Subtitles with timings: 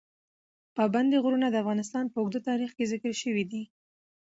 [0.75, 3.63] پابندی غرونه د افغانستان په اوږده تاریخ کې ذکر شوی دی.